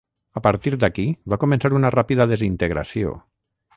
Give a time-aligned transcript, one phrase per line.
[0.39, 3.13] A partir d'aquí va començar una ràpida desintegració.